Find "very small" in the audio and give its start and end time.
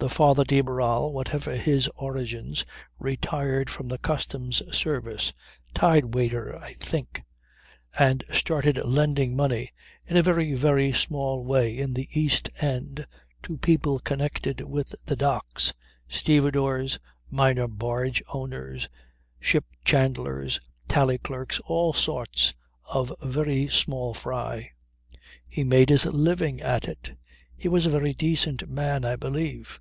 10.54-11.42, 23.20-24.14